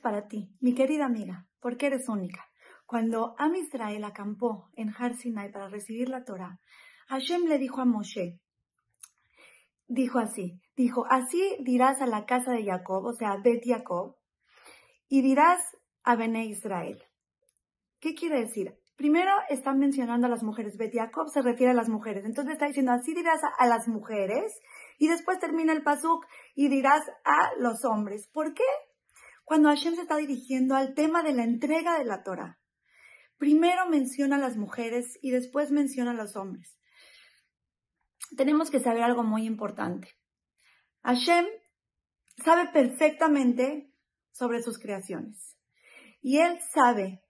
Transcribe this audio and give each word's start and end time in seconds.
para 0.00 0.28
ti, 0.28 0.50
mi 0.60 0.74
querida 0.74 1.06
amiga, 1.06 1.46
porque 1.60 1.86
eres 1.86 2.08
única. 2.08 2.46
Cuando 2.86 3.34
Am 3.38 3.54
Israel 3.56 4.04
acampó 4.04 4.70
en 4.74 4.94
Har 4.96 5.16
Sinai 5.16 5.50
para 5.50 5.68
recibir 5.68 6.08
la 6.08 6.24
Torah, 6.24 6.60
Hashem 7.08 7.46
le 7.46 7.58
dijo 7.58 7.80
a 7.80 7.84
Moshe, 7.84 8.40
dijo 9.88 10.18
así, 10.18 10.60
dijo, 10.76 11.06
así 11.08 11.56
dirás 11.60 12.00
a 12.00 12.06
la 12.06 12.26
casa 12.26 12.52
de 12.52 12.64
Jacob, 12.64 13.04
o 13.04 13.12
sea, 13.12 13.32
a 13.32 13.40
Bet 13.42 13.62
Jacob, 13.64 14.16
y 15.08 15.22
dirás 15.22 15.60
a 16.02 16.16
Bene 16.16 16.46
Israel. 16.46 17.02
¿Qué 18.00 18.14
quiere 18.14 18.40
decir? 18.40 18.78
Primero 18.96 19.30
están 19.50 19.78
mencionando 19.78 20.26
a 20.26 20.30
las 20.30 20.42
mujeres. 20.42 20.76
Bet 20.76 20.94
Jacob 20.94 21.28
se 21.28 21.42
refiere 21.42 21.72
a 21.72 21.74
las 21.74 21.88
mujeres. 21.88 22.24
Entonces 22.24 22.54
está 22.54 22.66
diciendo, 22.66 22.92
así 22.92 23.14
dirás 23.14 23.40
a, 23.58 23.66
las 23.66 23.88
mujeres, 23.88 24.58
y 24.98 25.08
después 25.08 25.38
termina 25.38 25.72
el 25.72 25.82
pasuk 25.82 26.24
y 26.54 26.68
dirás 26.68 27.02
a 27.24 27.50
los 27.58 27.84
hombres. 27.84 28.28
¿Por 28.32 28.54
qué? 28.54 28.64
Cuando 29.46 29.70
Hashem 29.70 29.94
se 29.94 30.02
está 30.02 30.18
dirigiendo 30.18 30.76
al 30.76 30.92
tema 30.92 31.22
de 31.22 31.32
la 31.32 31.44
entrega 31.44 31.98
de 31.98 32.04
la 32.04 32.22
Torah. 32.22 32.58
Primero 33.38 33.88
menciona 33.88 34.36
a 34.36 34.40
las 34.40 34.58
mujeres 34.58 35.18
y 35.22 35.30
después 35.30 35.70
menciona 35.70 36.10
a 36.10 36.14
los 36.14 36.36
hombres 36.36 36.76
tenemos 38.34 38.70
que 38.70 38.80
saber 38.80 39.02
algo 39.02 39.22
muy 39.22 39.46
importante. 39.46 40.16
Hashem 41.02 41.46
sabe 42.44 42.68
perfectamente 42.72 43.92
sobre 44.32 44.62
sus 44.62 44.78
creaciones. 44.78 45.56
Y 46.20 46.38
él 46.38 46.58
sabe 46.72 47.22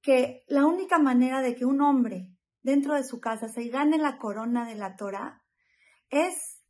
que 0.00 0.44
la 0.46 0.64
única 0.66 0.98
manera 0.98 1.42
de 1.42 1.56
que 1.56 1.64
un 1.64 1.80
hombre 1.80 2.30
dentro 2.62 2.94
de 2.94 3.04
su 3.04 3.20
casa 3.20 3.48
se 3.48 3.68
gane 3.68 3.98
la 3.98 4.18
corona 4.18 4.66
de 4.66 4.76
la 4.76 4.96
Torah 4.96 5.42
es 6.10 6.62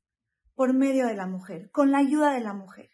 por 0.54 0.72
medio 0.72 1.06
de 1.06 1.14
la 1.14 1.26
mujer, 1.26 1.70
con 1.70 1.92
la 1.92 1.98
ayuda 1.98 2.32
de 2.32 2.40
la 2.40 2.54
mujer. 2.54 2.90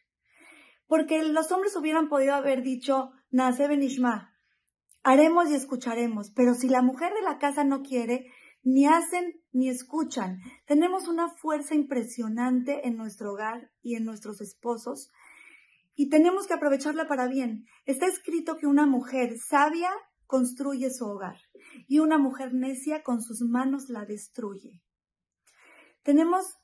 Porque 0.87 1.23
los 1.23 1.51
hombres 1.53 1.77
hubieran 1.77 2.09
podido 2.09 2.35
haber 2.35 2.63
dicho, 2.63 3.13
Nace 3.31 3.67
Benishma, 3.67 4.35
haremos 5.03 5.51
y 5.51 5.55
escucharemos, 5.55 6.31
pero 6.31 6.55
si 6.55 6.69
la 6.69 6.83
mujer 6.83 7.13
de 7.15 7.23
la 7.23 7.39
casa 7.39 7.65
no 7.65 7.83
quiere, 7.83 8.27
ni 8.65 8.87
hacen 8.87 9.41
ni 9.53 9.69
escuchan. 9.69 10.41
Tenemos 10.67 11.07
una 11.07 11.29
fuerza 11.29 11.75
impresionante 11.75 12.89
en 12.89 12.97
nuestro 12.97 13.33
hogar 13.33 13.71
y 13.83 13.97
en 13.97 14.05
nuestros 14.05 14.41
esposos 14.41 15.11
y 15.95 16.09
tenemos 16.09 16.47
que 16.47 16.55
aprovecharla 16.55 17.07
para 17.07 17.29
bien. 17.29 17.67
Está 17.85 18.07
escrito 18.07 18.57
que 18.57 18.67
una 18.67 18.87
mujer 18.87 19.39
sabia 19.39 19.91
construye 20.27 20.91
su 20.91 21.07
hogar 21.07 21.37
y 21.87 22.01
una 22.01 22.19
mujer 22.19 22.55
necia 22.55 23.03
con 23.03 23.23
sus 23.23 23.43
manos 23.43 23.89
la 23.89 24.05
destruye. 24.05 24.83
Tenemos 26.03 26.57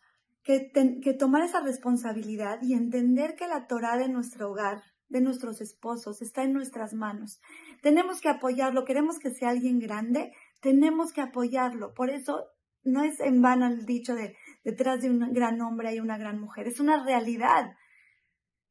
que, 1.03 1.15
tomar 1.15 1.43
esa 1.43 1.61
responsabilidad 1.61 2.61
y 2.63 2.75
entender 2.75 3.37
que 3.37 3.47
la 3.47 3.67
Torah 3.67 3.97
de 3.97 4.09
nuestro 4.09 4.51
hogar 4.51 4.83
de 5.09 5.21
nuestros 5.21 5.61
esposos, 5.61 6.23
está 6.23 6.45
en 6.45 6.53
nuestras 6.53 6.95
manos. 6.95 7.41
Tenemos 7.83 8.21
que 8.21 8.29
apoyarlo, 8.29 8.85
queremos 8.85 9.19
que 9.19 9.31
sea 9.31 9.51
alguien 9.51 9.81
grande, 9.81 10.33
tenemos 10.61 11.13
que 11.13 11.21
apoyarlo. 11.21 11.95
Por 11.95 12.11
eso 12.11 12.47
no 12.85 13.03
es 13.03 13.19
en 13.19 13.43
vano 13.43 13.67
el 13.67 13.87
dicho 13.87 14.15
de 14.15 14.37
detrás 14.63 15.03
de 15.03 15.11
un 15.11 15.33
gran 15.33 15.61
hombre 15.61 15.89
hay 15.89 15.99
una 15.99 16.17
gran 16.17 16.41
mujer, 16.41 16.69
es 16.69 16.79
una 16.79 17.05
realidad. 17.05 17.73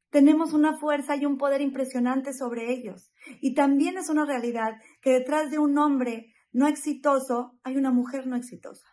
Tenemos 0.08 0.54
una 0.54 0.78
fuerza 0.78 1.14
y 1.16 1.26
un 1.26 1.36
poder 1.36 1.60
impresionante 1.60 2.32
sobre 2.32 2.72
ellos. 2.72 3.12
Y 3.40 3.54
también 3.54 3.98
es 3.98 4.08
una 4.08 4.24
realidad 4.24 4.80
que 5.02 5.12
detrás 5.12 5.50
de 5.50 5.58
un 5.58 5.76
hombre 5.76 6.32
no 6.52 6.66
exitoso 6.66 7.58
hay 7.62 7.76
una 7.76 7.92
mujer 7.92 8.26
no 8.26 8.34
exitosa. 8.34 8.88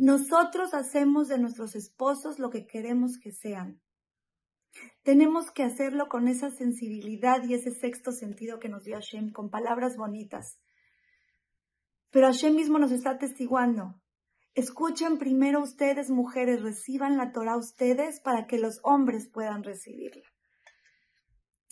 Nosotros 0.00 0.74
hacemos 0.74 1.26
de 1.26 1.38
nuestros 1.38 1.74
esposos 1.74 2.38
lo 2.38 2.50
que 2.50 2.68
queremos 2.68 3.18
que 3.18 3.32
sean. 3.32 3.80
Tenemos 5.02 5.50
que 5.50 5.64
hacerlo 5.64 6.08
con 6.08 6.28
esa 6.28 6.52
sensibilidad 6.52 7.42
y 7.42 7.54
ese 7.54 7.72
sexto 7.72 8.12
sentido 8.12 8.60
que 8.60 8.68
nos 8.68 8.84
dio 8.84 8.94
Hashem, 8.94 9.32
con 9.32 9.50
palabras 9.50 9.96
bonitas. 9.96 10.60
Pero 12.10 12.28
Hashem 12.28 12.54
mismo 12.54 12.78
nos 12.78 12.92
está 12.92 13.10
atestiguando. 13.10 14.00
Escuchen 14.54 15.18
primero 15.18 15.60
ustedes, 15.60 16.10
mujeres, 16.10 16.62
reciban 16.62 17.16
la 17.16 17.32
Torah 17.32 17.56
ustedes 17.56 18.20
para 18.20 18.46
que 18.46 18.60
los 18.60 18.78
hombres 18.84 19.28
puedan 19.28 19.64
recibirla. 19.64 20.22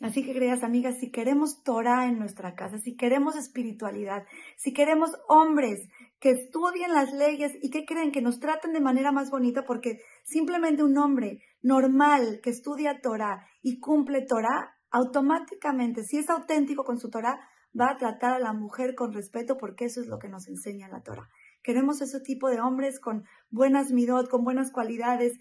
Así 0.02 0.22
que, 0.22 0.34
queridas 0.34 0.62
amigas, 0.62 0.98
si 0.98 1.10
queremos 1.10 1.62
Torah 1.62 2.06
en 2.06 2.18
nuestra 2.18 2.54
casa, 2.54 2.78
si 2.78 2.96
queremos 2.96 3.34
espiritualidad, 3.34 4.24
si 4.56 4.74
queremos 4.74 5.10
hombres 5.26 5.88
que 6.20 6.30
estudien 6.30 6.92
las 6.92 7.12
leyes 7.14 7.52
y 7.62 7.70
que 7.70 7.86
creen 7.86 8.12
que 8.12 8.20
nos 8.20 8.38
traten 8.38 8.74
de 8.74 8.80
manera 8.80 9.10
más 9.10 9.30
bonita, 9.30 9.64
porque 9.64 10.00
simplemente 10.22 10.82
un 10.82 10.98
hombre 10.98 11.40
normal 11.62 12.40
que 12.42 12.50
estudia 12.50 13.00
Torah 13.00 13.46
y 13.62 13.80
cumple 13.80 14.26
Torah, 14.26 14.74
automáticamente, 14.90 16.02
si 16.04 16.18
es 16.18 16.28
auténtico 16.28 16.84
con 16.84 16.98
su 16.98 17.08
Torah, 17.08 17.40
va 17.78 17.90
a 17.90 17.96
tratar 17.96 18.34
a 18.34 18.38
la 18.38 18.52
mujer 18.52 18.94
con 18.94 19.12
respeto 19.12 19.56
porque 19.58 19.86
eso 19.86 20.00
es 20.00 20.08
lo 20.08 20.18
que 20.18 20.28
nos 20.28 20.46
enseña 20.48 20.88
la 20.88 21.02
Torah. 21.02 21.28
Queremos 21.62 22.00
ese 22.00 22.20
tipo 22.20 22.48
de 22.48 22.60
hombres 22.60 23.00
con 23.00 23.24
buenas 23.50 23.90
midot, 23.92 24.28
con 24.28 24.44
buenas 24.44 24.70
cualidades, 24.72 25.38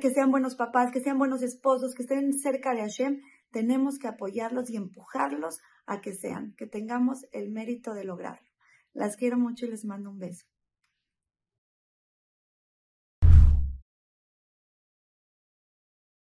que 0.00 0.10
sean 0.10 0.30
buenos 0.30 0.54
papás, 0.54 0.92
que 0.92 1.00
sean 1.00 1.18
buenos 1.18 1.42
esposos, 1.42 1.94
que 1.94 2.02
estén 2.02 2.32
cerca 2.34 2.74
de 2.74 2.82
Hashem 2.82 3.20
tenemos 3.52 3.98
que 3.98 4.08
apoyarlos 4.08 4.70
y 4.70 4.76
empujarlos 4.76 5.60
a 5.86 6.00
que 6.00 6.14
sean, 6.14 6.54
que 6.56 6.66
tengamos 6.66 7.26
el 7.32 7.50
mérito 7.50 7.94
de 7.94 8.04
lograrlo. 8.04 8.48
Las 8.92 9.16
quiero 9.16 9.38
mucho 9.38 9.66
y 9.66 9.70
les 9.70 9.84
mando 9.84 10.10
un 10.10 10.18
beso. 10.18 10.46